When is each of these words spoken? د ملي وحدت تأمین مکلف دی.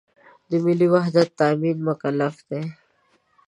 د 0.49 0.51
ملي 0.65 0.87
وحدت 0.93 1.29
تأمین 1.41 1.77
مکلف 1.87 2.35
دی. 2.49 2.61